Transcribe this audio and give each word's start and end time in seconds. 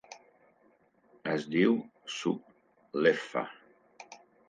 Es 1.35 1.45
diu 1.57 1.77
Sub 2.17 2.59
Leffa. 3.07 3.49